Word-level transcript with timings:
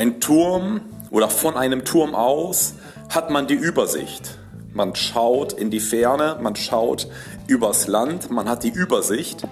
Ein 0.00 0.18
Turm 0.18 0.80
oder 1.10 1.28
von 1.28 1.58
einem 1.58 1.84
Turm 1.84 2.14
aus 2.14 2.72
hat 3.10 3.28
man 3.28 3.46
die 3.46 3.54
Übersicht. 3.54 4.38
Man 4.72 4.94
schaut 4.94 5.52
in 5.52 5.70
die 5.70 5.78
Ferne, 5.78 6.38
man 6.40 6.56
schaut 6.56 7.06
übers 7.48 7.86
Land, 7.86 8.30
man 8.30 8.48
hat 8.48 8.64
die 8.64 8.70
Übersicht. 8.70 9.46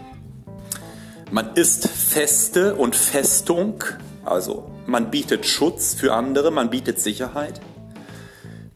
Man 1.31 1.53
ist 1.55 1.87
Feste 1.87 2.77
und 2.77 2.97
Festung, 2.97 3.85
also 4.25 4.71
man 4.87 5.11
bietet 5.11 5.45
Schutz 5.45 5.93
für 5.93 6.15
andere, 6.15 6.51
man 6.51 6.71
bietet 6.71 6.99
Sicherheit. 6.99 7.61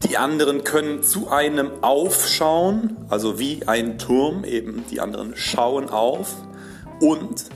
Die 0.02 0.18
anderen 0.18 0.64
können 0.64 1.02
zu 1.02 1.30
einem 1.30 1.70
aufschauen, 1.80 2.98
also 3.08 3.38
wie 3.38 3.66
ein 3.66 3.96
Turm, 3.96 4.44
eben 4.44 4.84
die 4.90 5.00
anderen 5.00 5.36
schauen 5.36 5.88
auf. 5.88 6.34
Und 7.00 7.46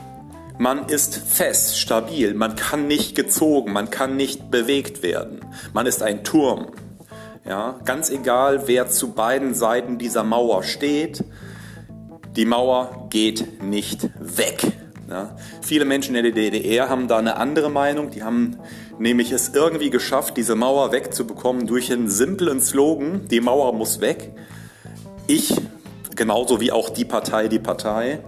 man 0.58 0.88
ist 0.88 1.16
fest, 1.16 1.78
stabil, 1.78 2.34
man 2.34 2.56
kann 2.56 2.86
nicht 2.86 3.14
gezogen, 3.14 3.72
man 3.72 3.90
kann 3.90 4.16
nicht 4.16 4.50
bewegt 4.50 5.02
werden. 5.02 5.40
Man 5.72 5.86
ist 5.86 6.02
ein 6.02 6.24
Turm. 6.24 6.72
Ja, 7.44 7.78
ganz 7.84 8.10
egal, 8.10 8.66
wer 8.66 8.88
zu 8.88 9.12
beiden 9.12 9.54
Seiten 9.54 9.98
dieser 9.98 10.24
Mauer 10.24 10.64
steht, 10.64 11.24
die 12.34 12.44
Mauer 12.44 13.06
geht 13.10 13.62
nicht 13.62 14.08
weg. 14.18 14.64
Ja, 15.08 15.36
viele 15.62 15.84
Menschen 15.84 16.16
in 16.16 16.24
der 16.24 16.32
DDR 16.32 16.88
haben 16.88 17.06
da 17.06 17.18
eine 17.18 17.36
andere 17.36 17.70
Meinung. 17.70 18.10
Die 18.10 18.24
haben 18.24 18.58
nämlich 18.98 19.30
es 19.30 19.50
irgendwie 19.54 19.90
geschafft, 19.90 20.36
diese 20.36 20.56
Mauer 20.56 20.90
wegzubekommen 20.90 21.66
durch 21.68 21.92
einen 21.92 22.08
simplen 22.08 22.60
Slogan, 22.60 23.28
die 23.28 23.40
Mauer 23.40 23.72
muss 23.72 24.00
weg. 24.00 24.32
Ich, 25.28 25.54
genauso 26.16 26.60
wie 26.60 26.72
auch 26.72 26.88
die 26.90 27.04
Partei, 27.04 27.46
die 27.46 27.60
Partei, 27.60 28.18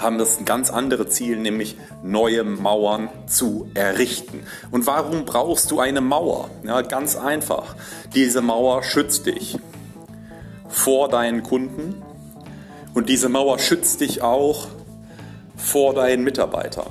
haben 0.00 0.18
das 0.18 0.44
ganz 0.44 0.70
anderes 0.70 1.10
Ziel, 1.10 1.36
nämlich 1.36 1.76
neue 2.02 2.44
Mauern 2.44 3.08
zu 3.26 3.70
errichten. 3.74 4.40
Und 4.70 4.86
warum 4.86 5.24
brauchst 5.24 5.70
du 5.70 5.80
eine 5.80 6.00
Mauer? 6.00 6.50
Ja, 6.64 6.82
ganz 6.82 7.16
einfach. 7.16 7.76
Diese 8.14 8.40
Mauer 8.40 8.82
schützt 8.82 9.26
dich 9.26 9.58
vor 10.68 11.08
deinen 11.08 11.42
Kunden 11.42 12.02
und 12.94 13.08
diese 13.08 13.28
Mauer 13.28 13.58
schützt 13.58 14.00
dich 14.00 14.22
auch 14.22 14.68
vor 15.56 15.94
deinen 15.94 16.24
Mitarbeitern. 16.24 16.90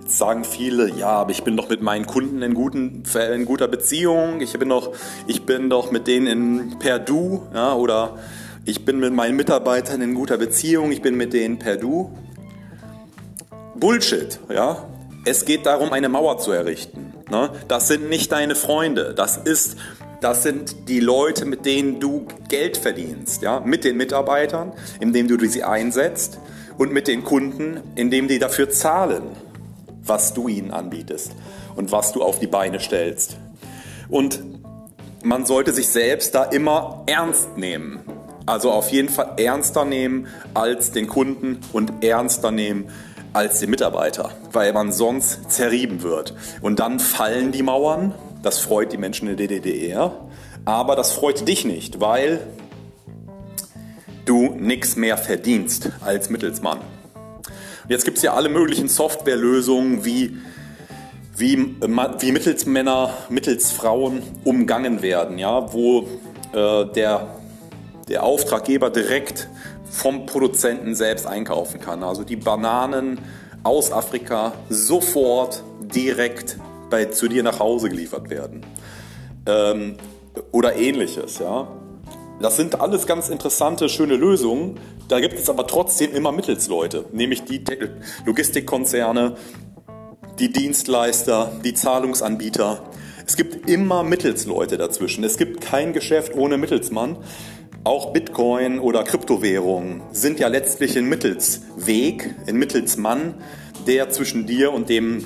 Jetzt 0.00 0.18
sagen 0.18 0.44
viele, 0.44 0.90
ja, 0.90 1.08
aber 1.08 1.30
ich 1.30 1.44
bin 1.44 1.56
doch 1.56 1.68
mit 1.68 1.80
meinen 1.80 2.06
Kunden 2.06 2.42
in, 2.42 2.54
guten, 2.54 3.04
in 3.32 3.44
guter 3.44 3.68
Beziehung, 3.68 4.40
ich 4.40 4.58
bin 4.58 4.68
doch, 4.68 4.92
ich 5.26 5.46
bin 5.46 5.70
doch 5.70 5.90
mit 5.90 6.06
denen 6.06 6.26
in 6.26 6.78
per 6.78 6.98
Du 6.98 7.42
ja, 7.54 7.74
oder 7.74 8.18
ich 8.64 8.84
bin 8.84 9.00
mit 9.00 9.12
meinen 9.12 9.36
Mitarbeitern 9.36 10.00
in 10.00 10.14
guter 10.14 10.38
Beziehung, 10.38 10.92
ich 10.92 11.02
bin 11.02 11.16
mit 11.16 11.32
denen 11.32 11.58
per 11.58 11.76
Du. 11.76 12.10
Bullshit, 13.74 14.38
ja. 14.48 14.88
Es 15.24 15.44
geht 15.44 15.66
darum, 15.66 15.92
eine 15.92 16.08
Mauer 16.08 16.38
zu 16.38 16.50
errichten. 16.50 17.12
Ne? 17.30 17.50
Das 17.68 17.88
sind 17.88 18.08
nicht 18.08 18.32
deine 18.32 18.54
Freunde, 18.54 19.14
das 19.14 19.36
ist 19.36 19.76
das 20.22 20.44
sind 20.44 20.88
die 20.88 21.00
Leute, 21.00 21.44
mit 21.44 21.66
denen 21.66 21.98
du 21.98 22.28
Geld 22.48 22.76
verdienst, 22.76 23.42
ja, 23.42 23.58
mit 23.58 23.82
den 23.82 23.96
Mitarbeitern, 23.96 24.72
indem 25.00 25.26
du 25.26 25.36
sie 25.48 25.64
einsetzt 25.64 26.38
und 26.78 26.92
mit 26.92 27.08
den 27.08 27.24
Kunden, 27.24 27.80
indem 27.96 28.28
die 28.28 28.38
dafür 28.38 28.70
zahlen, 28.70 29.24
was 30.04 30.32
du 30.32 30.46
ihnen 30.46 30.70
anbietest 30.70 31.32
und 31.74 31.90
was 31.90 32.12
du 32.12 32.22
auf 32.22 32.38
die 32.38 32.46
Beine 32.46 32.78
stellst. 32.78 33.36
Und 34.08 34.44
man 35.24 35.44
sollte 35.44 35.72
sich 35.72 35.88
selbst 35.88 36.36
da 36.36 36.44
immer 36.44 37.02
ernst 37.06 37.56
nehmen. 37.56 38.00
Also 38.46 38.70
auf 38.72 38.90
jeden 38.90 39.08
Fall 39.08 39.34
ernster 39.36 39.84
nehmen 39.84 40.26
als 40.54 40.90
den 40.90 41.06
Kunden 41.06 41.60
und 41.72 42.04
ernster 42.04 42.50
nehmen 42.50 42.88
als 43.32 43.60
den 43.60 43.70
Mitarbeiter, 43.70 44.30
weil 44.52 44.72
man 44.72 44.92
sonst 44.92 45.50
zerrieben 45.50 46.02
wird. 46.02 46.34
Und 46.60 46.80
dann 46.80 47.00
fallen 47.00 47.52
die 47.52 47.62
Mauern. 47.62 48.14
Das 48.42 48.58
freut 48.58 48.92
die 48.92 48.98
Menschen 48.98 49.28
in 49.28 49.36
der 49.36 49.46
DDR. 49.46 50.12
Aber 50.64 50.96
das 50.96 51.12
freut 51.12 51.46
dich 51.48 51.64
nicht, 51.64 52.00
weil 52.00 52.40
du 54.24 54.54
nichts 54.58 54.96
mehr 54.96 55.16
verdienst 55.16 55.90
als 56.04 56.30
Mittelsmann. 56.30 56.78
Jetzt 57.88 58.04
gibt 58.04 58.18
es 58.18 58.22
ja 58.22 58.34
alle 58.34 58.48
möglichen 58.48 58.88
Softwarelösungen, 58.88 60.04
wie, 60.04 60.36
wie, 61.36 61.76
wie 61.80 62.32
Mittelsmänner, 62.32 63.14
Mittelsfrauen 63.28 64.22
umgangen 64.44 65.02
werden, 65.02 65.38
ja, 65.38 65.72
wo 65.72 66.06
äh, 66.52 66.86
der 66.94 67.26
der 68.12 68.22
Auftraggeber 68.22 68.90
direkt 68.90 69.48
vom 69.90 70.26
Produzenten 70.26 70.94
selbst 70.94 71.26
einkaufen 71.26 71.80
kann. 71.80 72.02
Also 72.02 72.24
die 72.24 72.36
Bananen 72.36 73.18
aus 73.62 73.90
Afrika 73.90 74.52
sofort 74.68 75.64
direkt 75.80 76.58
bei, 76.90 77.06
zu 77.06 77.26
dir 77.26 77.42
nach 77.42 77.58
Hause 77.58 77.88
geliefert 77.88 78.28
werden. 78.28 78.66
Ähm, 79.46 79.96
oder 80.50 80.76
ähnliches, 80.76 81.38
ja. 81.38 81.68
Das 82.40 82.56
sind 82.56 82.80
alles 82.80 83.06
ganz 83.06 83.28
interessante, 83.28 83.88
schöne 83.88 84.16
Lösungen. 84.16 84.78
Da 85.08 85.20
gibt 85.20 85.38
es 85.38 85.48
aber 85.48 85.66
trotzdem 85.66 86.12
immer 86.12 86.32
Mittelsleute, 86.32 87.06
nämlich 87.12 87.44
die 87.44 87.64
Logistikkonzerne, 88.26 89.36
die 90.38 90.52
Dienstleister, 90.52 91.52
die 91.64 91.72
Zahlungsanbieter. 91.72 92.82
Es 93.26 93.36
gibt 93.36 93.70
immer 93.70 94.02
Mittelsleute 94.02 94.76
dazwischen. 94.76 95.24
Es 95.24 95.38
gibt 95.38 95.60
kein 95.60 95.92
Geschäft 95.92 96.34
ohne 96.34 96.58
Mittelsmann. 96.58 97.16
Auch 97.84 98.12
Bitcoin 98.12 98.78
oder 98.78 99.02
Kryptowährungen 99.02 100.02
sind 100.12 100.38
ja 100.38 100.46
letztlich 100.46 100.96
ein 100.96 101.08
Mittelsweg, 101.08 102.32
ein 102.46 102.54
Mittelsmann, 102.54 103.34
der 103.88 104.08
zwischen 104.10 104.46
dir 104.46 104.72
und 104.72 104.88
dem, 104.88 105.24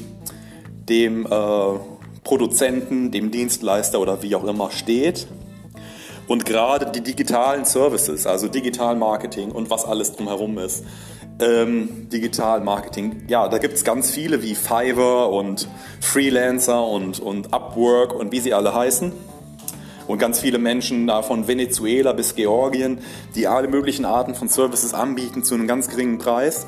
dem 0.88 1.26
äh, 1.26 1.28
Produzenten, 2.24 3.10
dem 3.10 3.30
Dienstleister 3.30 4.00
oder 4.00 4.22
wie 4.22 4.34
auch 4.34 4.44
immer 4.44 4.70
steht. 4.70 5.26
Und 6.28 6.46
gerade 6.46 6.90
die 6.90 7.02
digitalen 7.02 7.66
Services, 7.66 8.26
also 8.26 8.48
Digital 8.48 8.96
Marketing 8.96 9.52
und 9.52 9.68
was 9.68 9.84
alles 9.84 10.12
drumherum 10.12 10.56
ist, 10.56 10.82
ähm, 11.40 12.08
Digital 12.08 12.62
Marketing, 12.62 13.24
ja, 13.28 13.48
da 13.48 13.58
gibt 13.58 13.74
es 13.74 13.84
ganz 13.84 14.10
viele 14.10 14.42
wie 14.42 14.54
Fiverr 14.54 15.30
und 15.30 15.68
Freelancer 16.00 16.86
und, 16.86 17.20
und 17.20 17.52
Upwork 17.52 18.14
und 18.14 18.32
wie 18.32 18.40
sie 18.40 18.54
alle 18.54 18.74
heißen 18.74 19.12
und 20.06 20.18
ganz 20.18 20.40
viele 20.40 20.58
Menschen 20.58 21.06
da 21.06 21.22
von 21.22 21.48
Venezuela 21.48 22.12
bis 22.12 22.34
Georgien, 22.34 22.98
die 23.34 23.46
alle 23.46 23.68
möglichen 23.68 24.04
Arten 24.04 24.34
von 24.34 24.48
Services 24.48 24.94
anbieten 24.94 25.42
zu 25.42 25.54
einem 25.54 25.66
ganz 25.66 25.88
geringen 25.88 26.18
Preis. 26.18 26.66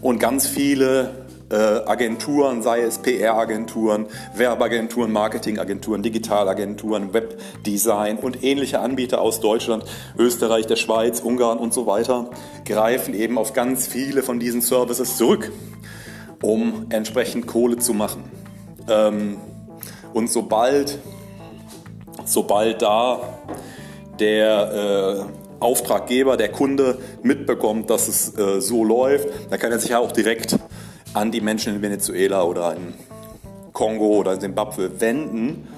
Und 0.00 0.20
ganz 0.20 0.46
viele 0.46 1.26
äh, 1.50 1.54
Agenturen, 1.54 2.62
sei 2.62 2.82
es 2.82 2.98
PR-Agenturen, 2.98 4.06
Werbeagenturen, 4.34 5.10
Marketingagenturen, 5.10 6.02
Digitalagenturen, 6.02 7.14
Webdesign 7.14 8.18
und 8.18 8.44
ähnliche 8.44 8.80
Anbieter 8.80 9.20
aus 9.20 9.40
Deutschland, 9.40 9.84
Österreich, 10.16 10.66
der 10.66 10.76
Schweiz, 10.76 11.20
Ungarn 11.20 11.58
und 11.58 11.72
so 11.72 11.86
weiter, 11.86 12.30
greifen 12.64 13.14
eben 13.14 13.38
auf 13.38 13.54
ganz 13.54 13.86
viele 13.86 14.22
von 14.22 14.38
diesen 14.38 14.60
Services 14.60 15.16
zurück, 15.16 15.50
um 16.42 16.86
entsprechend 16.90 17.46
Kohle 17.46 17.78
zu 17.78 17.94
machen. 17.94 18.24
Ähm, 18.88 19.38
und 20.12 20.30
sobald 20.30 20.98
sobald 22.28 22.82
da 22.82 23.20
der 24.20 25.26
äh, 25.60 25.62
Auftraggeber, 25.62 26.36
der 26.36 26.50
Kunde 26.50 26.98
mitbekommt, 27.22 27.90
dass 27.90 28.08
es 28.08 28.36
äh, 28.38 28.60
so 28.60 28.84
läuft, 28.84 29.28
dann 29.50 29.58
kann 29.58 29.72
er 29.72 29.78
sich 29.78 29.90
ja 29.90 29.98
auch 29.98 30.12
direkt 30.12 30.56
an 31.14 31.32
die 31.32 31.40
Menschen 31.40 31.74
in 31.76 31.82
Venezuela 31.82 32.44
oder 32.44 32.76
in 32.76 32.94
Kongo 33.72 34.18
oder 34.18 34.34
in 34.34 34.40
Zimbabwe 34.40 35.00
wenden, 35.00 35.68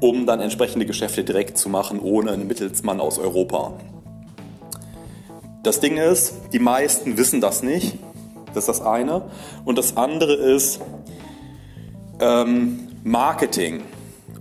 um 0.00 0.26
dann 0.26 0.40
entsprechende 0.40 0.86
Geschäfte 0.86 1.24
direkt 1.24 1.58
zu 1.58 1.68
machen, 1.68 2.00
ohne 2.00 2.32
einen 2.32 2.46
Mittelsmann 2.46 3.00
aus 3.00 3.18
Europa. 3.18 3.72
Das 5.62 5.80
Ding 5.80 5.96
ist, 5.96 6.34
die 6.52 6.58
meisten 6.58 7.16
wissen 7.16 7.40
das 7.40 7.62
nicht. 7.62 7.98
Das 8.48 8.68
ist 8.68 8.68
das 8.68 8.80
eine. 8.82 9.22
Und 9.64 9.78
das 9.78 9.96
andere 9.96 10.34
ist 10.34 10.80
ähm, 12.20 12.88
Marketing 13.04 13.82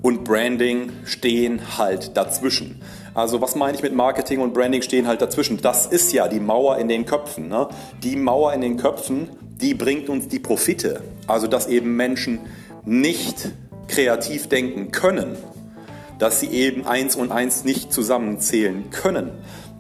und 0.02 0.24
Branding 0.24 0.92
stehen 1.06 1.78
halt 1.78 2.16
dazwischen. 2.18 2.82
Also 3.14 3.42
was 3.42 3.56
meine 3.56 3.76
ich 3.76 3.84
mit 3.84 3.94
Marketing 3.94 4.40
und 4.40 4.54
Branding 4.54 4.82
stehen 4.82 5.08
halt 5.08 5.22
dazwischen? 5.22 5.62
Das 5.62 5.86
ist 5.86 6.14
ja 6.14 6.28
die 6.28 6.40
Mauer 6.40 6.78
in 6.78 6.88
den 6.88 7.06
Köpfen. 7.06 7.50
Ne? 7.50 7.68
Die 8.04 8.16
Mauer 8.16 8.54
in 8.54 8.62
den 8.62 8.78
Köpfen, 8.78 9.30
die 9.42 9.74
bringt 9.74 10.10
uns 10.10 10.28
die 10.28 10.40
Profite. 10.40 11.02
Also 11.28 11.48
dass 11.48 11.68
eben 11.68 11.96
Menschen 11.96 12.40
nicht 12.86 13.50
kreativ 13.88 14.48
denken 14.48 14.92
können, 14.92 15.36
dass 16.20 16.40
sie 16.40 16.48
eben 16.48 16.88
eins 16.88 17.16
und 17.16 17.32
eins 17.32 17.64
nicht 17.66 17.92
zusammenzählen 17.92 18.90
können. 18.90 19.32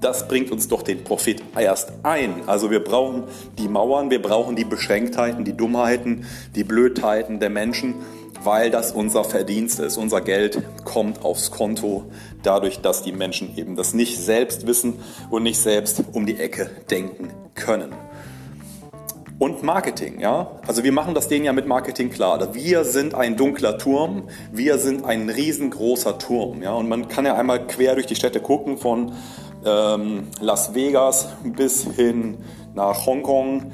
Das 0.02 0.28
bringt 0.28 0.52
uns 0.52 0.68
doch 0.68 0.82
den 0.82 1.04
Profit 1.04 1.44
erst 1.56 1.94
ein. 2.02 2.34
Also 2.48 2.72
wir 2.72 2.84
brauchen 2.84 3.26
die 3.60 3.68
Mauern, 3.68 4.10
wir 4.10 4.22
brauchen 4.22 4.56
die 4.56 4.66
Beschränktheiten, 4.66 5.46
die 5.46 5.56
Dummheiten, 5.56 6.26
die 6.56 6.64
Blödheiten 6.64 7.40
der 7.40 7.52
Menschen 7.52 7.96
weil 8.44 8.72
das 8.72 8.92
unser 8.92 9.24
Verdienst 9.24 9.80
ist. 9.80 9.98
Unser 9.98 10.22
Geld 10.22 10.62
kommt 10.84 11.24
aufs 11.24 11.52
Konto 11.52 12.06
dadurch, 12.44 12.80
dass 12.82 13.04
die 13.04 13.12
Menschen 13.12 13.58
eben 13.58 13.76
das 13.76 13.94
nicht 13.94 14.18
selbst 14.18 14.68
wissen 14.68 15.00
und 15.30 15.44
nicht 15.44 15.60
selbst 15.60 16.04
um 16.12 16.26
die 16.26 16.40
Ecke 16.40 16.70
denken 16.90 17.30
können. 17.56 17.94
und 19.42 19.64
Marketing, 19.64 20.20
ja. 20.20 20.52
Also 20.68 20.84
wir 20.84 20.92
machen 20.92 21.16
das 21.16 21.28
denen 21.28 21.46
ja 21.46 21.52
mit 21.52 21.66
Marketing 21.66 22.12
klar. 22.12 22.54
Wir 22.54 22.84
sind 22.84 23.16
ein 23.16 23.38
dunkler 23.38 23.80
Turm, 23.80 24.28
wir 24.52 24.78
sind 24.78 25.04
ein 25.04 25.30
riesengroßer 25.30 26.20
Turm, 26.20 26.62
ja. 26.62 26.74
Und 26.74 26.88
man 26.88 27.08
kann 27.08 27.26
ja 27.26 27.34
einmal 27.34 27.66
quer 27.66 27.96
durch 27.96 28.06
die 28.06 28.16
Städte 28.16 28.40
gucken, 28.40 28.78
von 28.78 29.14
ähm, 29.66 30.28
Las 30.40 30.76
Vegas 30.76 31.30
bis 31.44 31.88
hin 31.96 32.38
nach 32.76 33.08
Hongkong. 33.08 33.72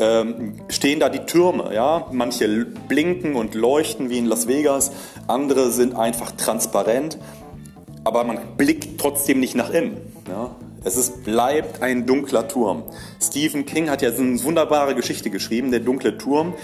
Ähm, 0.00 0.54
stehen 0.68 1.00
da 1.00 1.08
die 1.08 1.26
Türme, 1.26 1.74
ja. 1.74 2.06
Manche 2.12 2.66
blinken 2.88 3.34
und 3.34 3.54
leuchten 3.54 4.10
wie 4.10 4.18
in 4.18 4.26
Las 4.26 4.46
Vegas, 4.46 4.92
andere 5.26 5.72
sind 5.72 5.96
einfach 5.96 6.30
transparent, 6.32 7.18
aber 8.04 8.22
man 8.22 8.38
blickt 8.56 9.00
trotzdem 9.00 9.40
nicht 9.40 9.56
nach 9.56 9.70
innen. 9.70 9.96
Ja? 10.28 10.54
Es 10.84 10.96
ist, 10.96 11.24
bleibt 11.24 11.82
ein 11.82 12.06
dunkler 12.06 12.46
Turm. 12.46 12.84
Stephen 13.20 13.66
King 13.66 13.90
hat 13.90 14.00
ja 14.00 14.12
so 14.12 14.22
eine 14.22 14.42
wunderbare 14.44 14.94
Geschichte 14.94 15.30
geschrieben, 15.30 15.72
der 15.72 15.80
dunkle 15.80 16.16
Turm. 16.16 16.54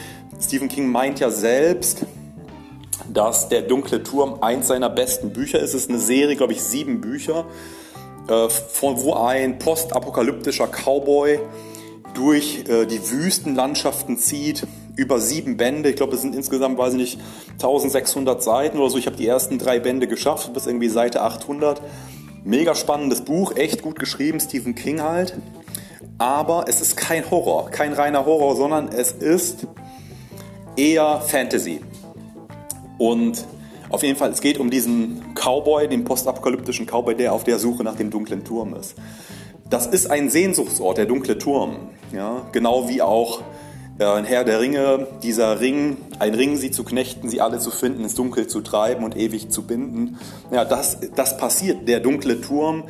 Stephen 0.41 0.69
King 0.69 0.87
meint 0.91 1.19
ja 1.19 1.31
selbst, 1.31 2.07
dass 3.13 3.49
der 3.49 3.63
dunkle 3.63 4.05
Turm 4.05 4.39
eins 4.43 4.69
seiner 4.69 4.89
besten 4.89 5.33
Bücher 5.33 5.59
ist. 5.59 5.75
Es 5.75 5.83
ist 5.83 5.91
eine 5.91 5.99
Serie, 5.99 6.37
glaube 6.37 6.53
ich, 6.53 6.63
sieben 6.63 7.01
Bücher, 7.01 7.47
äh, 8.29 8.49
von 8.49 9.03
wo 9.03 9.15
ein 9.15 9.59
postapokalyptischer 9.59 10.69
Cowboy 10.69 11.41
durch 12.15 12.65
äh, 12.69 12.87
die 12.87 13.11
Wüstenlandschaften 13.11 14.17
zieht, 14.17 14.67
über 14.97 15.21
sieben 15.21 15.57
Bände. 15.57 15.91
Ich 15.91 15.97
glaube, 15.97 16.15
es 16.15 16.23
sind 16.23 16.35
insgesamt, 16.35 16.79
weiß 16.79 16.95
ich 16.95 16.99
nicht, 16.99 17.21
1600 17.55 18.43
Seiten 18.43 18.79
oder 18.79 18.91
so. 18.91 18.99
Ich 18.99 19.07
habe 19.07 19.17
die 19.17 19.27
ersten 19.27 19.59
drei 19.59 19.81
Bände 19.81 20.07
geschafft, 20.07 20.53
bis 20.53 20.67
irgendwie 20.67 20.89
Seite 20.89 21.23
800. 21.23 21.83
Mega 22.45 22.75
spannendes 22.75 23.23
Buch, 23.23 23.57
echt 23.57 23.83
gut 23.83 23.99
geschrieben, 23.99 24.39
Stephen 24.39 24.75
King 24.75 25.03
halt. 25.03 25.39
Aber 26.19 26.67
es 26.69 26.81
ist 26.81 26.97
kein 26.97 27.29
Horror, 27.31 27.71
kein 27.71 27.93
reiner 27.93 28.25
Horror, 28.25 28.55
sondern 28.57 28.89
es 28.89 29.13
ist 29.13 29.67
eher 30.77 31.21
Fantasy. 31.21 31.81
Und 32.99 33.45
auf 33.89 34.03
jeden 34.03 34.17
Fall, 34.17 34.31
es 34.31 34.41
geht 34.41 34.59
um 34.59 34.71
diesen 34.71 35.35
Cowboy, 35.35 35.89
den 35.89 36.05
postapokalyptischen 36.05 36.87
Cowboy, 36.87 37.15
der 37.15 37.33
auf 37.33 37.45
der 37.45 37.59
Suche 37.59 37.83
nach 37.83 37.97
dem 37.97 38.11
dunklen 38.11 38.45
Turm 38.45 38.75
ist. 38.75 38.95
Das 39.75 39.87
ist 39.87 40.09
ein 40.09 40.31
Sehnsuchtsort, 40.31 40.99
der 40.99 41.07
dunkle 41.07 41.37
Turm. 41.37 41.89
Ja? 42.13 42.47
Genau 42.53 42.89
wie 42.89 43.03
auch 43.03 43.43
äh, 43.99 44.23
Herr 44.23 44.45
der 44.45 44.61
Ringe, 44.61 45.09
dieser 45.25 45.59
Ring, 45.59 45.97
ein 46.21 46.33
Ring, 46.33 46.57
sie 46.57 46.71
zu 46.71 46.85
knechten, 46.85 47.29
sie 47.29 47.41
alle 47.41 47.59
zu 47.59 47.73
finden, 47.73 48.05
ins 48.05 48.15
Dunkel 48.15 48.47
zu 48.47 48.61
treiben 48.61 49.03
und 49.03 49.17
ewig 49.17 49.51
zu 49.51 49.63
binden. 49.63 50.17
Ja, 50.53 50.65
das, 50.65 50.99
das 51.17 51.39
passiert. 51.39 51.89
Der 51.89 51.99
dunkle 51.99 52.41
Turm, 52.41 52.85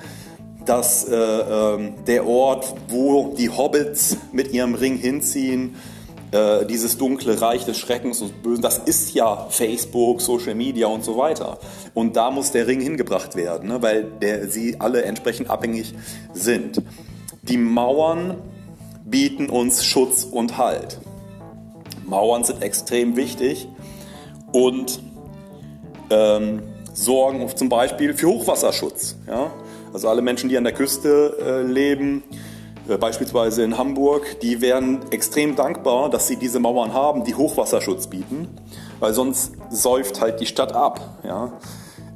das, 0.67 1.09
äh, 1.09 1.15
äh, 1.15 1.93
der 2.07 2.27
Ort, 2.27 2.75
wo 2.89 3.35
die 3.35 3.49
Hobbits 3.49 4.19
mit 4.33 4.53
ihrem 4.53 4.75
Ring 4.75 4.99
hinziehen, 4.99 5.77
äh, 6.35 6.67
dieses 6.67 6.99
dunkle 6.99 7.41
Reich 7.41 7.65
des 7.65 7.79
Schreckens 7.79 8.21
und 8.21 8.43
Bösen, 8.43 8.61
das 8.61 8.79
ist 8.79 9.15
ja 9.15 9.47
Facebook, 9.51 10.21
Social 10.21 10.57
Media 10.57 10.89
und 10.89 11.05
so 11.05 11.17
weiter. 11.17 11.59
Und 11.95 12.17
da 12.17 12.33
muss 12.33 12.51
der 12.51 12.67
Ring 12.67 12.81
hingebracht 12.81 13.37
werden, 13.37 13.69
ne, 13.69 13.83
weil 13.83 14.03
der, 14.21 14.49
sie 14.49 14.81
alle 14.81 15.05
entsprechend 15.05 15.49
abhängig 15.49 15.95
sind. 16.33 16.83
Die 17.43 17.57
Mauern 17.57 18.37
bieten 19.05 19.49
uns 19.49 19.85
Schutz 19.85 20.25
und 20.25 20.59
Halt. 20.59 20.99
Mauern 22.05 22.43
sind 22.43 22.63
extrem 22.63 23.15
wichtig 23.15 23.69
und 24.53 25.01
ähm, 26.11 26.63
sorgen 26.93 27.49
zum 27.55 27.69
Beispiel 27.69 28.13
für 28.13 28.27
Hochwasserschutz. 28.27 29.17
Ja? 29.29 29.53
Also 29.93 30.09
alle 30.09 30.21
Menschen, 30.21 30.49
die 30.49 30.57
an 30.59 30.65
der 30.65 30.73
Küste 30.73 31.37
äh, 31.41 31.63
leben, 31.63 32.25
beispielsweise 32.87 33.63
in 33.63 33.79
Hamburg, 33.79 34.41
die 34.41 34.61
wären 34.61 35.01
extrem 35.11 35.57
dankbar, 35.57 36.11
dass 36.11 36.29
sie 36.29 36.37
diese 36.37 36.61
Mauern 36.61 36.93
haben, 36.93 37.25
die 37.25 37.35
Hochwasserschutz 37.35 38.09
bieten, 38.09 38.49
weil 39.01 39.15
sonst 39.15 39.53
säuft 39.71 40.21
halt 40.21 40.41
die 40.41 40.47
Stadt 40.47 40.75
ab. 40.75 41.19
Ja? 41.25 41.53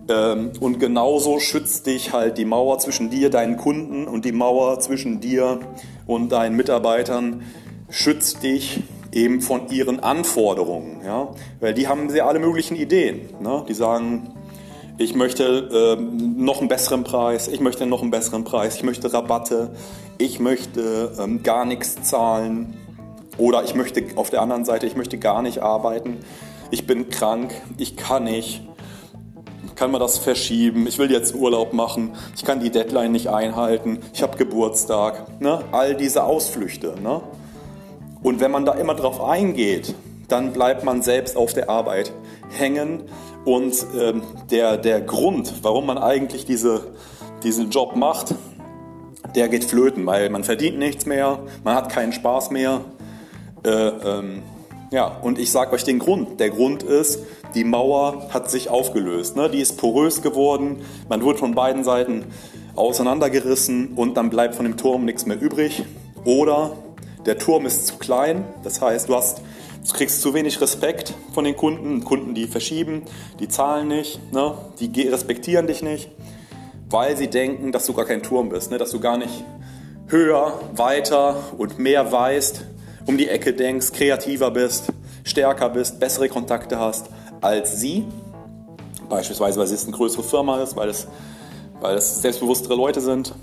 Ähm, 0.08 0.52
und 0.60 0.78
genauso 0.78 1.38
schützt 1.38 1.86
dich 1.86 2.12
halt 2.12 2.38
die 2.38 2.44
Mauer 2.44 2.78
zwischen 2.78 3.10
dir, 3.10 3.30
deinen 3.30 3.56
Kunden 3.56 4.06
und 4.06 4.24
die 4.24 4.32
Mauer 4.32 4.80
zwischen 4.80 5.20
dir 5.20 5.60
und 6.06 6.32
deinen 6.32 6.56
Mitarbeitern 6.56 7.42
schützt 7.90 8.42
dich 8.42 8.82
eben 9.12 9.40
von 9.40 9.68
ihren 9.70 10.00
Anforderungen. 10.00 11.00
Ja? 11.04 11.28
Weil 11.60 11.74
die 11.74 11.88
haben 11.88 12.10
sehr 12.10 12.26
alle 12.26 12.38
möglichen 12.38 12.76
Ideen. 12.76 13.30
Ne? 13.40 13.64
Die 13.68 13.74
sagen, 13.74 14.34
ich 14.98 15.14
möchte 15.14 15.96
ähm, 15.98 16.44
noch 16.44 16.58
einen 16.58 16.68
besseren 16.68 17.04
Preis, 17.04 17.46
ich 17.48 17.60
möchte 17.60 17.86
noch 17.86 18.02
einen 18.02 18.10
besseren 18.10 18.44
Preis, 18.44 18.74
ich 18.76 18.82
möchte 18.82 19.12
Rabatte, 19.12 19.70
ich 20.18 20.40
möchte 20.40 21.12
ähm, 21.18 21.42
gar 21.42 21.64
nichts 21.64 22.02
zahlen 22.02 22.76
oder 23.36 23.64
ich 23.64 23.74
möchte 23.74 24.02
auf 24.16 24.30
der 24.30 24.42
anderen 24.42 24.64
Seite, 24.64 24.86
ich 24.86 24.96
möchte 24.96 25.18
gar 25.18 25.42
nicht 25.42 25.62
arbeiten, 25.62 26.18
ich 26.70 26.86
bin 26.86 27.08
krank, 27.08 27.52
ich 27.78 27.96
kann 27.96 28.24
nicht 28.24 28.62
kann 29.78 29.92
man 29.92 30.00
das 30.00 30.18
verschieben, 30.18 30.88
ich 30.88 30.98
will 30.98 31.08
jetzt 31.12 31.36
Urlaub 31.36 31.72
machen, 31.72 32.16
ich 32.34 32.44
kann 32.44 32.58
die 32.58 32.70
Deadline 32.70 33.12
nicht 33.12 33.28
einhalten, 33.28 34.00
ich 34.12 34.22
habe 34.24 34.36
Geburtstag, 34.36 35.40
ne? 35.40 35.60
all 35.70 35.94
diese 35.94 36.24
Ausflüchte. 36.24 36.96
Ne? 37.00 37.20
Und 38.20 38.40
wenn 38.40 38.50
man 38.50 38.64
da 38.64 38.72
immer 38.72 38.96
drauf 38.96 39.22
eingeht, 39.22 39.94
dann 40.26 40.52
bleibt 40.52 40.82
man 40.82 41.02
selbst 41.02 41.36
auf 41.36 41.52
der 41.52 41.70
Arbeit 41.70 42.12
hängen 42.50 43.04
und 43.44 43.86
ähm, 43.96 44.22
der, 44.50 44.78
der 44.78 45.00
Grund, 45.00 45.54
warum 45.62 45.86
man 45.86 45.96
eigentlich 45.96 46.44
diese, 46.44 46.88
diesen 47.44 47.70
Job 47.70 47.94
macht, 47.94 48.34
der 49.34 49.48
geht 49.48 49.64
flöten, 49.64 50.06
weil 50.06 50.30
man 50.30 50.44
verdient 50.44 50.78
nichts 50.78 51.06
mehr, 51.06 51.40
man 51.64 51.74
hat 51.74 51.90
keinen 51.90 52.12
Spaß 52.12 52.50
mehr. 52.50 52.80
Äh, 53.64 53.70
ähm, 53.70 54.42
ja, 54.90 55.06
und 55.06 55.38
ich 55.38 55.50
sage 55.50 55.72
euch 55.72 55.84
den 55.84 55.98
Grund. 55.98 56.40
Der 56.40 56.50
Grund 56.50 56.82
ist, 56.82 57.20
die 57.54 57.64
Mauer 57.64 58.28
hat 58.30 58.50
sich 58.50 58.70
aufgelöst. 58.70 59.36
Ne? 59.36 59.50
Die 59.50 59.60
ist 59.60 59.76
porös 59.76 60.22
geworden, 60.22 60.82
man 61.08 61.24
wird 61.24 61.38
von 61.38 61.54
beiden 61.54 61.84
Seiten 61.84 62.24
auseinandergerissen 62.74 63.94
und 63.96 64.16
dann 64.16 64.30
bleibt 64.30 64.54
von 64.54 64.64
dem 64.64 64.76
Turm 64.76 65.04
nichts 65.04 65.26
mehr 65.26 65.40
übrig. 65.40 65.84
Oder 66.24 66.72
der 67.26 67.38
Turm 67.38 67.66
ist 67.66 67.86
zu 67.86 67.96
klein, 67.98 68.44
das 68.62 68.80
heißt, 68.80 69.08
du, 69.08 69.14
hast, 69.14 69.42
du 69.86 69.92
kriegst 69.92 70.22
zu 70.22 70.32
wenig 70.34 70.60
Respekt 70.60 71.12
von 71.34 71.44
den 71.44 71.56
Kunden. 71.56 72.04
Kunden, 72.04 72.34
die 72.34 72.46
verschieben, 72.46 73.02
die 73.40 73.48
zahlen 73.48 73.88
nicht, 73.88 74.20
ne? 74.32 74.54
die 74.80 75.02
respektieren 75.02 75.66
dich 75.66 75.82
nicht, 75.82 76.10
weil 76.90 77.16
sie 77.16 77.28
denken, 77.28 77.72
dass 77.72 77.86
du 77.86 77.92
gar 77.92 78.04
kein 78.04 78.22
Turm 78.22 78.48
bist, 78.48 78.70
ne? 78.70 78.78
dass 78.78 78.90
du 78.90 79.00
gar 79.00 79.18
nicht 79.18 79.44
höher, 80.06 80.58
weiter 80.72 81.36
und 81.58 81.78
mehr 81.78 82.10
weißt, 82.10 82.64
um 83.06 83.16
die 83.16 83.28
Ecke 83.28 83.52
denkst, 83.52 83.92
kreativer 83.92 84.50
bist, 84.50 84.92
stärker 85.24 85.68
bist, 85.68 86.00
bessere 86.00 86.28
Kontakte 86.28 86.78
hast 86.78 87.06
als 87.40 87.80
sie. 87.80 88.04
Beispielsweise, 89.08 89.58
weil 89.58 89.66
es 89.66 89.84
eine 89.84 89.96
größere 89.96 90.22
Firma 90.22 90.60
ist, 90.62 90.76
weil 90.76 90.88
es, 90.88 91.06
weil 91.80 91.96
es 91.96 92.20
selbstbewusstere 92.20 92.74
Leute 92.74 93.00
sind 93.00 93.34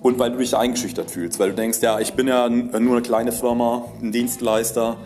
und 0.00 0.18
weil 0.18 0.30
du 0.30 0.38
dich 0.38 0.56
eingeschüchtert 0.56 1.10
fühlst, 1.10 1.38
weil 1.40 1.50
du 1.50 1.56
denkst, 1.56 1.78
ja, 1.80 1.98
ich 1.98 2.14
bin 2.14 2.28
ja 2.28 2.48
nur 2.48 2.72
eine 2.72 3.02
kleine 3.02 3.32
Firma, 3.32 3.86
ein 4.00 4.12
Dienstleister 4.12 4.96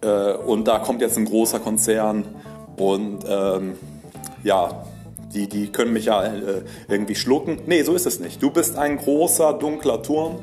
äh, 0.00 0.32
und 0.32 0.68
da 0.68 0.78
kommt 0.78 1.00
jetzt 1.00 1.18
ein 1.18 1.24
großer 1.24 1.58
Konzern 1.58 2.24
und 2.76 3.24
ähm, 3.28 3.74
ja, 4.42 4.84
die, 5.32 5.48
die 5.48 5.68
können 5.68 5.92
mich 5.92 6.06
ja 6.06 6.24
äh, 6.24 6.62
irgendwie 6.88 7.14
schlucken. 7.14 7.60
Nee, 7.66 7.82
so 7.82 7.94
ist 7.94 8.06
es 8.06 8.20
nicht. 8.20 8.42
Du 8.42 8.50
bist 8.50 8.76
ein 8.76 8.98
großer, 8.98 9.54
dunkler 9.54 10.02
Turm. 10.02 10.38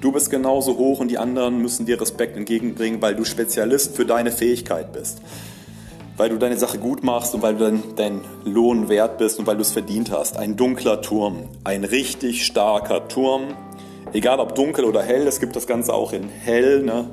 Du 0.00 0.12
bist 0.12 0.30
genauso 0.30 0.76
hoch 0.76 1.00
und 1.00 1.10
die 1.10 1.18
anderen 1.18 1.62
müssen 1.62 1.86
dir 1.86 2.00
Respekt 2.00 2.36
entgegenbringen, 2.36 3.00
weil 3.00 3.14
du 3.14 3.24
Spezialist 3.24 3.96
für 3.96 4.04
deine 4.04 4.32
Fähigkeit 4.32 4.92
bist 4.92 5.20
weil 6.16 6.28
du 6.28 6.36
deine 6.36 6.56
Sache 6.56 6.78
gut 6.78 7.02
machst 7.02 7.34
und 7.34 7.42
weil 7.42 7.54
du 7.54 7.64
dein, 7.64 7.82
dein 7.96 8.20
Lohn 8.44 8.88
wert 8.88 9.18
bist 9.18 9.38
und 9.38 9.46
weil 9.46 9.56
du 9.56 9.62
es 9.62 9.72
verdient 9.72 10.10
hast. 10.10 10.36
Ein 10.36 10.56
dunkler 10.56 11.02
Turm, 11.02 11.48
ein 11.64 11.84
richtig 11.84 12.46
starker 12.46 13.08
Turm. 13.08 13.56
Egal 14.12 14.38
ob 14.38 14.54
dunkel 14.54 14.84
oder 14.84 15.02
hell, 15.02 15.26
es 15.26 15.40
gibt 15.40 15.56
das 15.56 15.66
Ganze 15.66 15.92
auch 15.92 16.12
in 16.12 16.28
hell. 16.28 16.82
Ne? 16.82 17.10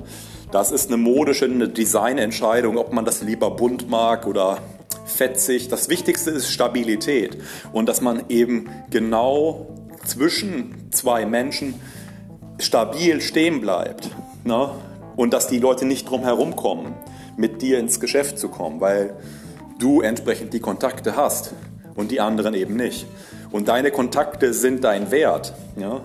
Das 0.52 0.70
ist 0.70 0.88
eine 0.88 0.98
modische, 0.98 1.46
eine 1.46 1.68
Designentscheidung, 1.68 2.78
ob 2.78 2.92
man 2.92 3.04
das 3.04 3.22
lieber 3.22 3.50
bunt 3.50 3.90
mag 3.90 4.26
oder 4.26 4.58
fetzig. 5.04 5.68
Das 5.68 5.88
Wichtigste 5.88 6.30
ist 6.30 6.50
Stabilität 6.50 7.38
und 7.72 7.88
dass 7.88 8.00
man 8.00 8.24
eben 8.28 8.68
genau 8.90 9.68
zwischen 10.04 10.90
zwei 10.90 11.26
Menschen 11.26 11.74
stabil 12.58 13.20
stehen 13.20 13.60
bleibt. 13.60 14.10
Ne? 14.44 14.70
Und 15.16 15.32
dass 15.32 15.46
die 15.46 15.58
Leute 15.58 15.84
nicht 15.84 16.08
drum 16.08 16.22
herum 16.22 16.56
kommen 16.56 16.94
mit 17.36 17.62
dir 17.62 17.78
ins 17.78 18.00
Geschäft 18.00 18.38
zu 18.38 18.48
kommen, 18.48 18.80
weil 18.80 19.16
du 19.78 20.00
entsprechend 20.00 20.52
die 20.52 20.60
Kontakte 20.60 21.16
hast 21.16 21.54
und 21.94 22.10
die 22.10 22.20
anderen 22.20 22.54
eben 22.54 22.76
nicht. 22.76 23.06
Und 23.50 23.68
deine 23.68 23.90
Kontakte 23.90 24.54
sind 24.54 24.84
dein 24.84 25.10
Wert. 25.10 25.54
Ja? 25.76 26.00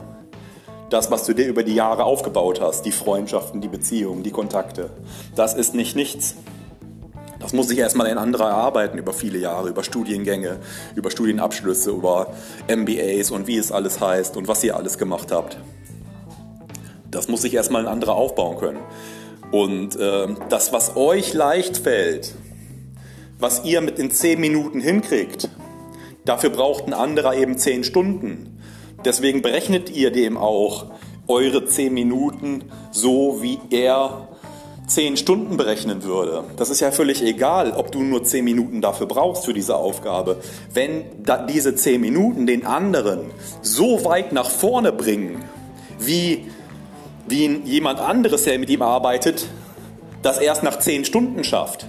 Das, 0.89 1.11
was 1.11 1.25
du 1.25 1.33
dir 1.33 1.47
über 1.47 1.63
die 1.63 1.75
Jahre 1.75 2.05
aufgebaut 2.05 2.61
hast, 2.61 2.83
die 2.83 2.91
Freundschaften, 2.91 3.61
die 3.61 3.67
Beziehungen, 3.67 4.23
die 4.23 4.31
Kontakte, 4.31 4.89
das 5.35 5.53
ist 5.53 5.75
nicht 5.75 5.95
nichts. 5.95 6.35
Das 7.47 7.53
muss 7.53 7.69
sich 7.69 7.77
erstmal 7.77 8.07
ein 8.07 8.17
anderer 8.17 8.49
erarbeiten 8.49 8.97
über 8.97 9.13
viele 9.13 9.37
Jahre, 9.39 9.69
über 9.69 9.81
Studiengänge, 9.81 10.57
über 10.95 11.09
Studienabschlüsse, 11.09 11.91
über 11.91 12.33
MBAs 12.67 13.31
und 13.31 13.47
wie 13.47 13.55
es 13.55 13.71
alles 13.71 14.01
heißt 14.01 14.35
und 14.35 14.49
was 14.49 14.61
ihr 14.65 14.75
alles 14.75 14.97
gemacht 14.97 15.31
habt. 15.31 15.57
Das 17.09 17.29
muss 17.29 17.43
sich 17.43 17.53
erstmal 17.53 17.83
ein 17.83 17.87
anderer 17.87 18.15
aufbauen 18.15 18.57
können. 18.57 18.79
Und 19.51 19.95
äh, 19.95 20.27
das, 20.49 20.73
was 20.73 20.97
euch 20.97 21.33
leicht 21.33 21.77
fällt, 21.77 22.35
was 23.39 23.63
ihr 23.63 23.79
mit 23.79 23.97
den 23.97 24.11
10 24.11 24.41
Minuten 24.41 24.81
hinkriegt, 24.81 25.47
dafür 26.25 26.49
braucht 26.49 26.85
ein 26.85 26.93
anderer 26.93 27.33
eben 27.33 27.57
10 27.57 27.85
Stunden. 27.85 28.59
Deswegen 29.05 29.41
berechnet 29.41 29.89
ihr 29.89 30.11
dem 30.11 30.35
auch 30.35 30.87
eure 31.29 31.65
10 31.65 31.93
Minuten 31.93 32.65
so, 32.91 33.41
wie 33.41 33.57
er 33.69 34.26
10 34.87 35.17
Stunden 35.17 35.57
berechnen 35.57 36.03
würde. 36.03 36.45
Das 36.55 36.69
ist 36.69 36.79
ja 36.79 36.91
völlig 36.91 37.21
egal, 37.21 37.71
ob 37.71 37.91
du 37.91 38.01
nur 38.01 38.23
10 38.23 38.43
Minuten 38.43 38.81
dafür 38.81 39.05
brauchst 39.05 39.45
für 39.45 39.53
diese 39.53 39.75
Aufgabe. 39.75 40.37
Wenn 40.73 41.03
diese 41.49 41.75
10 41.75 41.99
Minuten 41.99 42.47
den 42.47 42.65
anderen 42.65 43.31
so 43.61 44.05
weit 44.05 44.31
nach 44.31 44.49
vorne 44.49 44.93
bringen, 44.93 45.43
wie, 45.99 46.45
wie 47.27 47.47
jemand 47.65 47.99
anderes, 47.99 48.43
der 48.43 48.57
mit 48.59 48.69
ihm 48.69 48.81
arbeitet, 48.81 49.47
das 50.21 50.39
erst 50.39 50.63
nach 50.63 50.79
10 50.79 51.03
Stunden 51.03 51.43
schafft, 51.43 51.85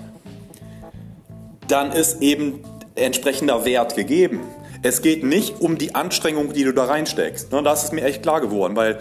dann 1.68 1.92
ist 1.92 2.20
eben 2.20 2.64
entsprechender 2.96 3.64
Wert 3.64 3.94
gegeben. 3.94 4.40
Es 4.82 5.02
geht 5.02 5.22
nicht 5.22 5.60
um 5.60 5.78
die 5.78 5.94
Anstrengung, 5.94 6.52
die 6.52 6.64
du 6.64 6.72
da 6.72 6.84
reinsteckst. 6.84 7.52
Ne, 7.52 7.62
das 7.62 7.84
ist 7.84 7.92
mir 7.92 8.02
echt 8.02 8.22
klar 8.22 8.40
geworden, 8.40 8.74
weil 8.74 8.98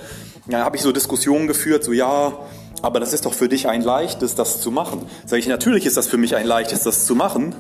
da 0.48 0.63
habe 0.63 0.75
ich 0.75 0.84
so 0.84 0.92
Diskussionen 0.92 1.48
geführt, 1.48 1.84
so 1.84 1.94
ja, 1.94 2.38
aber 2.81 3.00
das 3.00 3.13
ist 3.13 3.25
doch 3.25 3.34
für 3.34 3.50
dich 3.50 3.67
ein 3.67 3.81
leichtes, 3.81 4.36
das 4.36 4.62
zu 4.62 4.72
machen. 4.72 5.05
Sage 5.25 5.39
ich, 5.39 5.48
natürlich 5.48 5.86
ist 5.86 5.98
das 5.98 6.07
für 6.07 6.17
mich 6.17 6.36
ein 6.36 6.46
leichtes, 6.46 6.84
das 6.84 7.05
zu 7.05 7.15
machen, 7.15 7.55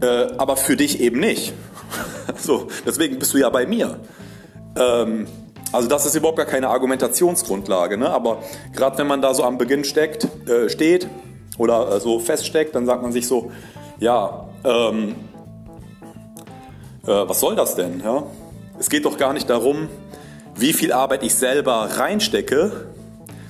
äh, 0.00 0.28
aber 0.38 0.56
für 0.56 0.76
dich 0.76 1.00
eben 1.00 1.20
nicht. 1.20 1.52
so, 2.36 2.68
deswegen 2.86 3.18
bist 3.18 3.34
du 3.34 3.38
ja 3.38 3.50
bei 3.50 3.66
mir. 3.66 3.98
Ähm, 4.76 5.26
also 5.72 5.88
das 5.88 6.06
ist 6.06 6.14
überhaupt 6.16 6.38
gar 6.38 6.46
keine 6.46 6.68
Argumentationsgrundlage, 6.68 7.96
ne? 7.96 8.10
aber 8.10 8.42
gerade 8.74 8.98
wenn 8.98 9.06
man 9.06 9.22
da 9.22 9.34
so 9.34 9.44
am 9.44 9.56
Beginn 9.56 9.84
steckt, 9.84 10.26
äh, 10.48 10.68
steht 10.68 11.08
oder 11.58 11.96
äh, 11.96 12.00
so 12.00 12.18
feststeckt, 12.18 12.74
dann 12.74 12.86
sagt 12.86 13.02
man 13.02 13.12
sich 13.12 13.28
so, 13.28 13.52
ja, 14.00 14.48
ähm, 14.64 15.14
äh, 17.04 17.08
was 17.08 17.40
soll 17.40 17.54
das 17.54 17.76
denn? 17.76 18.00
Ja? 18.04 18.24
Es 18.78 18.90
geht 18.90 19.04
doch 19.04 19.16
gar 19.16 19.32
nicht 19.32 19.48
darum, 19.48 19.88
wie 20.56 20.72
viel 20.72 20.92
Arbeit 20.92 21.22
ich 21.22 21.34
selber 21.34 21.88
reinstecke, 21.96 22.89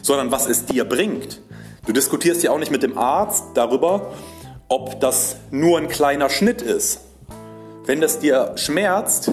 sondern 0.02 0.30
was 0.30 0.48
es 0.48 0.64
dir 0.64 0.84
bringt. 0.84 1.40
Du 1.86 1.92
diskutierst 1.92 2.42
ja 2.42 2.50
auch 2.50 2.58
nicht 2.58 2.70
mit 2.70 2.82
dem 2.82 2.98
Arzt 2.98 3.44
darüber, 3.54 4.12
ob 4.68 5.00
das 5.00 5.36
nur 5.50 5.78
ein 5.78 5.88
kleiner 5.88 6.30
Schnitt 6.30 6.62
ist. 6.62 7.00
Wenn 7.86 8.00
das 8.00 8.20
dir 8.20 8.52
schmerzt 8.56 9.32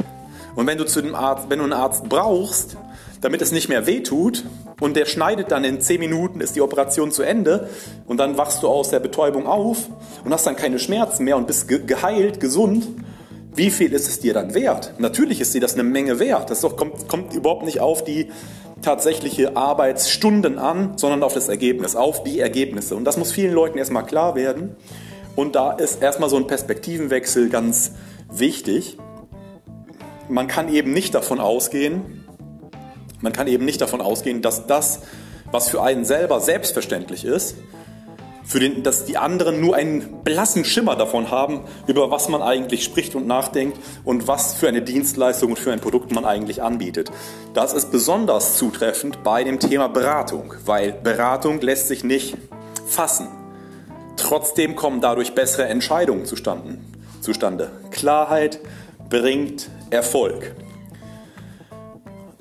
und 0.56 0.66
wenn 0.66 0.78
du, 0.78 0.86
zu 0.86 1.02
dem 1.02 1.14
Arzt, 1.14 1.50
wenn 1.50 1.60
du 1.60 1.66
einen 1.66 1.74
Arzt 1.74 2.10
brauchst, 2.10 2.78
damit 3.22 3.42
es 3.42 3.52
nicht 3.52 3.70
mehr 3.70 3.86
wehtut 3.86 4.44
und 4.80 4.96
der 4.96 5.06
schneidet 5.06 5.52
dann 5.52 5.64
in 5.64 5.82
10 5.82 6.00
Minuten, 6.00 6.42
ist 6.42 6.56
die 6.56 6.62
Operation 6.62 7.12
zu 7.12 7.24
Ende 7.24 7.70
und 8.06 8.18
dann 8.18 8.38
wachst 8.38 8.64
du 8.64 8.68
aus 8.68 8.90
der 8.90 9.00
Betäubung 9.00 9.48
auf 9.48 9.90
und 10.24 10.34
hast 10.34 10.48
dann 10.48 10.56
keine 10.56 10.80
Schmerzen 10.80 11.24
mehr 11.24 11.38
und 11.38 11.48
bist 11.48 11.68
geheilt, 11.68 12.40
gesund, 12.40 12.88
wie 13.54 13.72
viel 13.72 13.92
ist 13.92 14.08
es 14.08 14.20
dir 14.20 14.36
dann 14.36 14.54
wert? 14.54 14.94
Natürlich 15.00 15.42
ist 15.42 15.54
dir 15.54 15.62
das 15.62 15.74
eine 15.74 15.84
Menge 15.84 16.20
wert. 16.20 16.52
Das 16.52 16.62
doch, 16.62 16.78
kommt, 16.78 17.08
kommt 17.08 17.34
überhaupt 17.34 17.66
nicht 17.66 17.80
auf 17.80 18.04
die 18.04 18.30
tatsächliche 18.82 19.58
Arbeitsstunden 19.58 20.58
an, 20.58 20.98
sondern 20.98 21.24
auf 21.24 21.34
das 21.34 21.50
Ergebnis, 21.50 21.96
auf 21.96 22.24
die 22.24 22.40
Ergebnisse. 22.40 22.96
Und 22.96 23.06
das 23.06 23.18
muss 23.18 23.32
vielen 23.32 23.54
Leuten 23.54 23.78
erstmal 23.78 24.06
klar 24.06 24.36
werden. 24.36 24.76
Und 25.36 25.56
da 25.56 25.72
ist 25.72 26.02
erstmal 26.02 26.30
so 26.30 26.38
ein 26.38 26.48
Perspektivenwechsel 26.48 27.50
ganz 27.50 27.92
wichtig. 28.32 28.98
Man 30.30 30.48
kann 30.48 30.74
eben 30.74 30.94
nicht 30.94 31.14
davon 31.16 31.40
ausgehen, 31.40 32.24
man 33.22 33.34
kann 33.34 33.48
eben 33.48 33.66
nicht 33.66 33.82
davon 33.82 34.02
ausgehen, 34.02 34.42
dass 34.42 34.68
das, 34.68 35.02
was 35.52 35.70
für 35.70 35.82
einen 35.82 36.06
selber 36.06 36.40
selbstverständlich 36.40 37.26
ist, 37.26 37.56
für 38.48 38.60
den, 38.62 38.82
dass 38.82 39.04
die 39.04 39.18
anderen 39.18 39.60
nur 39.60 39.76
einen 39.76 40.24
blassen 40.24 40.64
Schimmer 40.64 40.96
davon 40.96 41.30
haben, 41.30 41.66
über 41.86 42.10
was 42.10 42.30
man 42.30 42.42
eigentlich 42.42 42.84
spricht 42.84 43.14
und 43.14 43.28
nachdenkt 43.28 43.78
und 44.06 44.28
was 44.28 44.54
für 44.54 44.70
eine 44.70 44.82
Dienstleistung 44.82 45.52
und 45.52 45.60
für 45.60 45.74
ein 45.74 45.82
Produkt 45.82 46.14
man 46.14 46.24
eigentlich 46.24 46.64
anbietet. 46.64 47.12
Das 47.54 47.74
ist 47.74 47.92
besonders 47.92 48.58
zutreffend 48.58 49.22
bei 49.24 49.44
dem 49.44 49.60
Thema 49.60 49.90
Beratung, 49.90 50.54
weil 50.66 50.94
Beratung 50.94 51.60
lässt 51.60 51.90
sich 51.90 52.06
nicht 52.06 52.38
fassen. 52.88 53.28
Trotzdem 54.16 54.78
kommen 54.78 55.02
dadurch 55.02 55.36
bessere 55.36 55.66
Entscheidungen 55.66 56.26
zustande. 56.26 56.78
zustande. 57.20 57.72
Klarheit 57.92 58.60
bringt 59.10 59.70
Erfolg. 59.90 60.56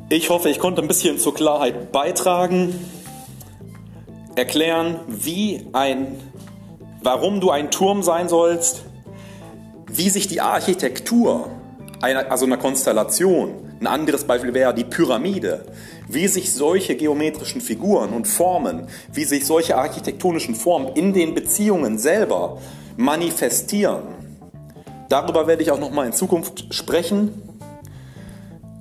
Ich 0.09 0.31
hoffe, 0.31 0.51
ich 0.51 0.61
konnte 0.61 0.83
ein 0.83 0.89
bisschen 0.89 1.19
zur 1.19 1.35
Klarheit 1.35 1.91
beitragen 1.91 2.79
erklären, 4.37 5.01
wie 5.09 5.67
ein, 5.73 6.21
warum 7.03 7.41
du 7.41 7.51
ein 7.51 7.71
Turm 7.71 8.03
sein 8.03 8.29
sollst, 8.29 8.85
wie 9.91 10.11
sich 10.11 10.29
die 10.29 10.41
Architektur 10.41 11.51
einer, 12.03 12.31
also 12.31 12.45
einer 12.45 12.59
Konstellation, 12.59 13.67
ein 13.81 13.87
anderes 13.87 14.25
Beispiel 14.25 14.55
wäre 14.55 14.75
die 14.75 14.85
Pyramide, 14.85 15.67
wie 16.09 16.29
sich 16.29 16.53
solche 16.53 16.97
geometrischen 16.97 17.61
Figuren 17.61 18.11
und 18.11 18.27
Formen, 18.27 18.89
wie 19.13 19.25
sich 19.25 19.47
solche 19.47 19.77
architektonischen 19.77 20.55
Formen 20.55 20.95
in 20.95 21.13
den 21.13 21.35
Beziehungen 21.35 21.99
selber 21.99 22.59
manifestieren. 22.97 24.03
Darüber 25.09 25.47
werde 25.47 25.63
ich 25.63 25.71
auch 25.71 25.79
noch 25.79 25.91
mal 25.91 26.07
in 26.07 26.13
Zukunft 26.13 26.75
sprechen 26.75 27.43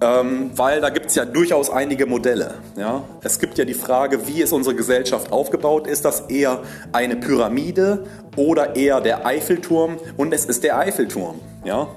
ähm, 0.01 0.51
weil 0.55 0.81
da 0.81 0.89
gibt 0.89 1.07
es 1.07 1.15
ja 1.15 1.25
durchaus 1.25 1.69
einige 1.69 2.05
Modelle. 2.05 2.55
Ja? 2.75 3.03
Es 3.23 3.39
gibt 3.39 3.57
ja 3.57 3.65
die 3.65 3.73
Frage, 3.73 4.27
wie 4.27 4.41
ist 4.41 4.51
unsere 4.51 4.75
Gesellschaft 4.75 5.31
aufgebaut? 5.31 5.87
Ist 5.87 6.03
das 6.03 6.21
eher 6.21 6.61
eine 6.91 7.15
Pyramide 7.15 8.05
oder 8.35 8.75
eher 8.75 8.99
der 8.99 9.25
Eiffelturm? 9.25 9.97
Und 10.17 10.33
es 10.33 10.45
ist 10.45 10.63
der 10.63 10.77
Eiffelturm. 10.77 11.39
Ja? 11.63 11.87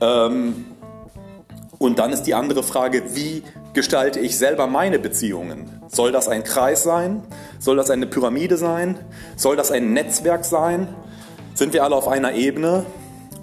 Ähm, 0.00 0.64
und 1.78 1.98
dann 1.98 2.12
ist 2.12 2.22
die 2.22 2.34
andere 2.34 2.62
Frage, 2.62 3.02
wie 3.14 3.42
gestalte 3.74 4.20
ich 4.20 4.38
selber 4.38 4.66
meine 4.66 4.98
Beziehungen? 4.98 5.68
Soll 5.88 6.12
das 6.12 6.28
ein 6.28 6.44
Kreis 6.44 6.82
sein? 6.82 7.22
Soll 7.58 7.76
das 7.76 7.90
eine 7.90 8.06
Pyramide 8.06 8.56
sein? 8.56 8.98
Soll 9.36 9.56
das 9.56 9.70
ein 9.70 9.92
Netzwerk 9.92 10.46
sein? 10.46 10.88
Sind 11.54 11.74
wir 11.74 11.84
alle 11.84 11.94
auf 11.94 12.08
einer 12.08 12.32
Ebene? 12.32 12.86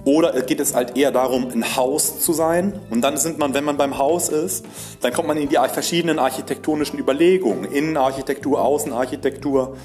Oder 0.04 0.42
geht 0.42 0.60
es 0.60 0.74
halt 0.74 0.98
eher 0.98 1.12
darum, 1.12 1.50
ein 1.50 1.76
Haus 1.76 2.20
zu 2.20 2.34
sein? 2.34 2.80
Und 2.90 3.02
dann 3.02 3.18
sind 3.18 3.38
man, 3.38 3.54
wenn 3.54 3.64
man 3.64 3.78
beim 3.78 3.98
Haus 3.98 4.30
ist, 4.30 4.66
dann 5.02 5.14
kommt 5.14 5.28
man 5.28 5.38
in 5.38 5.48
die 5.48 5.58
verschiedenen 5.72 6.18
architektonischen 6.18 6.98
Überlegungen. 6.98 7.66
Innenarchitektur, 7.66 8.62
Außenarchitektur. 8.62 9.78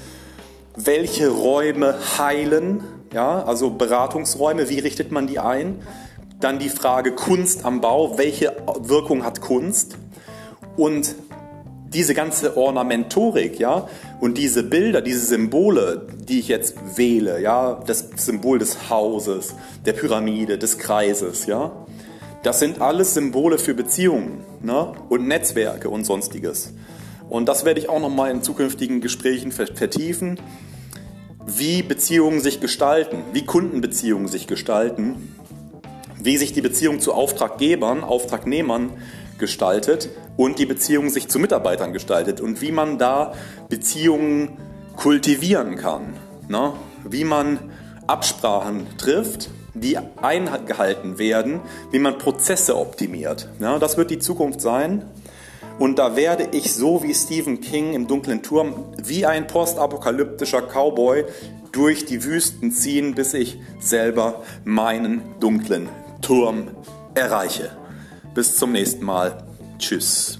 Welche 0.75 1.29
Räume 1.29 1.95
heilen? 2.17 2.83
Ja, 3.13 3.43
also 3.43 3.69
Beratungsräume, 3.69 4.69
wie 4.69 4.79
richtet 4.79 5.11
man 5.11 5.27
die 5.27 5.39
ein? 5.39 5.81
Dann 6.39 6.59
die 6.59 6.69
Frage 6.69 7.13
Kunst 7.13 7.63
am 7.63 7.81
Bau. 7.81 8.17
Welche 8.17 8.55
Wirkung 8.79 9.23
hat 9.23 9.41
Kunst? 9.41 9.97
Und 10.77 11.15
diese 11.93 12.13
ganze 12.13 12.57
Ornamentorik, 12.57 13.59
ja, 13.59 13.87
und 14.19 14.37
diese 14.37 14.63
Bilder, 14.63 15.01
diese 15.01 15.25
Symbole, 15.25 16.07
die 16.17 16.39
ich 16.39 16.47
jetzt 16.47 16.75
wähle, 16.95 17.41
ja, 17.41 17.81
das 17.85 18.09
Symbol 18.15 18.59
des 18.59 18.89
Hauses, 18.89 19.55
der 19.85 19.93
Pyramide, 19.93 20.57
des 20.57 20.77
Kreises, 20.77 21.45
ja, 21.45 21.71
das 22.43 22.59
sind 22.59 22.81
alles 22.81 23.13
Symbole 23.13 23.57
für 23.57 23.73
Beziehungen 23.73 24.43
ne, 24.61 24.93
und 25.09 25.27
Netzwerke 25.27 25.89
und 25.89 26.05
sonstiges. 26.05 26.73
Und 27.29 27.49
das 27.49 27.65
werde 27.65 27.79
ich 27.79 27.89
auch 27.89 27.99
nochmal 27.99 28.31
in 28.31 28.41
zukünftigen 28.41 29.01
Gesprächen 29.01 29.51
vertiefen, 29.51 30.39
wie 31.45 31.81
Beziehungen 31.81 32.39
sich 32.39 32.59
gestalten, 32.59 33.23
wie 33.33 33.45
Kundenbeziehungen 33.45 34.27
sich 34.27 34.47
gestalten, 34.47 35.35
wie 36.27 36.35
sich 36.35 36.51
die 36.51 36.61
Beziehung 36.61 36.99
zu 36.99 37.13
Auftraggebern, 37.13 38.03
Auftragnehmern 38.03 38.91
gestaltet 39.39 40.09
und 40.35 40.59
die 40.59 40.65
Beziehung 40.65 41.09
sich 41.09 41.29
zu 41.29 41.39
Mitarbeitern 41.39 41.93
gestaltet 41.93 42.41
und 42.41 42.61
wie 42.61 42.73
man 42.73 42.97
da 42.97 43.33
Beziehungen 43.69 44.57
kultivieren 44.97 45.77
kann. 45.77 46.15
Ne? 46.49 46.73
Wie 47.05 47.23
man 47.23 47.71
Absprachen 48.07 48.87
trifft, 48.97 49.49
die 49.73 49.97
eingehalten 50.21 51.17
werden, 51.17 51.61
wie 51.91 51.99
man 51.99 52.17
Prozesse 52.17 52.75
optimiert. 52.75 53.47
Ja, 53.61 53.79
das 53.79 53.95
wird 53.95 54.11
die 54.11 54.19
Zukunft 54.19 54.59
sein. 54.59 55.05
Und 55.79 55.97
da 55.97 56.17
werde 56.17 56.49
ich 56.51 56.73
so 56.73 57.03
wie 57.03 57.13
Stephen 57.13 57.61
King 57.61 57.93
im 57.93 58.05
dunklen 58.05 58.43
Turm, 58.43 58.73
wie 59.01 59.25
ein 59.25 59.47
postapokalyptischer 59.47 60.63
Cowboy, 60.63 61.23
durch 61.71 62.05
die 62.05 62.25
Wüsten 62.25 62.73
ziehen, 62.73 63.15
bis 63.15 63.33
ich 63.33 63.59
selber 63.79 64.43
meinen 64.65 65.21
dunklen 65.39 65.87
Turm 66.27 66.71
erreiche. 67.13 67.71
Bis 68.33 68.57
zum 68.57 68.73
nächsten 68.73 69.05
Mal. 69.05 69.45
Tschüss. 69.79 70.37